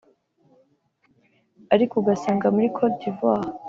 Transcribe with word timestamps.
Ariko 1.73 1.93
ugasanga 1.97 2.45
muri 2.55 2.67
Cote 2.75 2.97
d’Ivoire 3.01 3.49